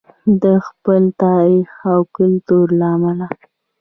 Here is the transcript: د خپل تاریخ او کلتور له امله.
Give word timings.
د 0.43 0.43
خپل 0.67 1.03
تاریخ 1.23 1.69
او 1.93 2.01
کلتور 2.17 2.65
له 2.79 2.87
امله. 2.95 3.27